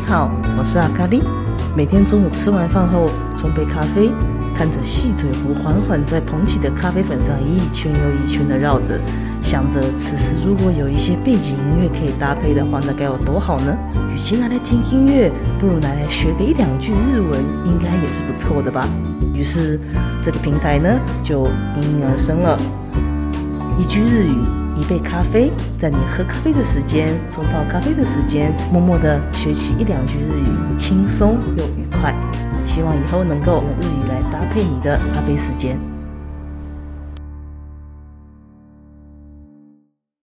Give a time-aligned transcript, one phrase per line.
[0.00, 1.22] 你好，我是阿卡丽。
[1.76, 4.10] 每天中午吃完饭后，冲杯咖啡，
[4.56, 8.98] 看着细嘴壶缓缓在捧起的咖啡粉上一圈又一圈的绕着，
[9.42, 13.76] 想着此时如果有一些背景音乐可以搭配的话，那该有多好呢？
[14.16, 18.88] 与其拿来听音乐，不如拿来学个一两句日文，应该也是不错的吧。
[19.34, 19.78] 于是
[20.24, 21.46] 这个平台呢，就
[21.76, 22.58] 应运而生了。
[23.78, 24.38] 一句日语，
[24.80, 32.14] 一杯咖啡，在你喝咖啡的时间，冲泡咖啡的时间，默默的学起一两句日语，轻松又愉快。
[32.64, 35.78] 希望以后能够用日语来搭配你的咖啡时间。